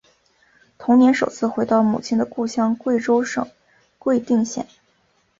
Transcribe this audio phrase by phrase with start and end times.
[0.79, 3.47] 同年首次回到母亲的故乡贵州省
[3.99, 4.65] 贵定县。